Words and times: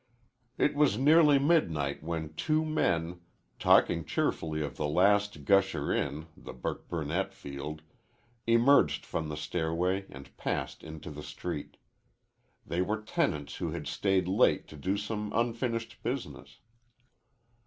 It 0.57 0.73
was 0.73 0.97
nearly 0.97 1.37
midnight 1.37 2.01
when 2.01 2.33
two 2.33 2.65
men, 2.65 3.21
talking 3.59 4.03
cheerfully 4.03 4.63
of 4.63 4.75
the 4.75 4.87
last 4.87 5.45
gusher 5.45 5.93
in, 5.93 6.25
the 6.35 6.53
Buckburnett 6.55 7.31
field, 7.35 7.83
emerged 8.47 9.05
from 9.05 9.29
the 9.29 9.37
stairway 9.37 10.07
and 10.09 10.35
passed 10.37 10.83
into 10.83 11.11
the 11.11 11.21
street. 11.21 11.77
They 12.65 12.81
were 12.81 12.99
tenants 12.99 13.57
who 13.57 13.69
had 13.73 13.85
stayed 13.85 14.27
late 14.27 14.67
to 14.69 14.75
do 14.75 14.97
some 14.97 15.31
unfinished 15.35 16.01
business. 16.01 16.57